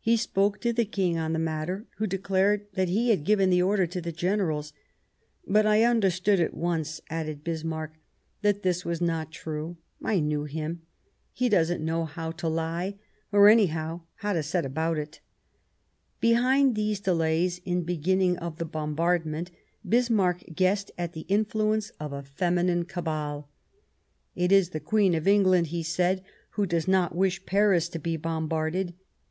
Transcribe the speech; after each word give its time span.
He 0.00 0.16
spoke 0.16 0.62
to 0.62 0.72
the 0.72 0.86
King 0.86 1.18
on 1.18 1.34
the 1.34 1.38
matter, 1.38 1.84
who 1.98 2.06
declared 2.06 2.64
that 2.76 2.88
he 2.88 3.10
had 3.10 3.24
given 3.24 3.50
the 3.50 3.60
order 3.60 3.86
to 3.88 4.00
the 4.00 4.10
generals." 4.10 4.72
But 5.46 5.66
I 5.66 5.82
understood 5.84 6.40
at 6.40 6.54
once," 6.54 7.02
added 7.10 7.44
Bismarck," 7.44 7.92
that 8.40 8.62
this 8.62 8.86
was 8.86 9.02
not 9.02 9.30
true. 9.32 9.76
I 10.02 10.18
know 10.18 10.44
him. 10.44 10.80
He 11.30 11.50
doesn't 11.50 11.84
know 11.84 12.06
how 12.06 12.30
to 12.30 12.48
lie, 12.48 12.94
or, 13.32 13.50
anyhow, 13.50 14.00
how 14.14 14.32
to 14.32 14.42
set 14.42 14.64
about 14.64 14.96
it," 14.96 15.20
Behind 16.20 16.74
these 16.74 16.98
delays 16.98 17.58
in 17.66 17.82
beginning 17.82 18.36
the 18.56 18.64
bombard 18.64 19.26
ment 19.26 19.50
Bismarck 19.86 20.38
guessed 20.54 20.90
at 20.96 21.12
the 21.12 21.26
influence 21.28 21.90
of 22.00 22.14
a 22.14 22.22
feminine 22.22 22.86
cabal: 22.86 23.50
"It 24.34 24.52
is 24.52 24.70
the 24.70 24.80
Queen 24.80 25.14
of 25.14 25.28
England," 25.28 25.66
he 25.66 25.82
said," 25.82 26.24
who 26.52 26.64
does 26.64 26.88
not 26.88 27.14
wish 27.14 27.44
Paris 27.44 27.90
to 27.90 27.98
be 27.98 28.16
bombarded. 28.16 28.94